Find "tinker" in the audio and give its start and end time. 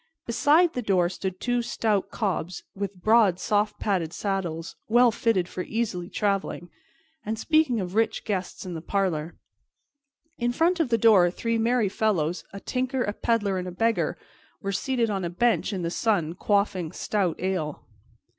12.59-13.03